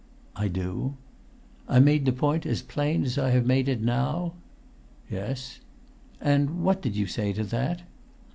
[0.35, 0.97] "I do."
[1.67, 4.33] "I made the point as plain as I have made it now?"
[5.11, 5.59] "Yes."
[6.19, 7.83] "And what did you say to that?"